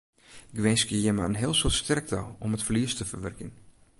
Ik 0.53 0.59
winskje 0.59 1.01
jimme 1.01 1.25
in 1.25 1.33
heel 1.41 1.53
soad 1.59 1.75
sterkte 1.83 2.19
om 2.43 2.53
it 2.55 2.65
ferlies 2.67 2.93
te 2.95 3.05
ferwurkjen. 3.11 3.51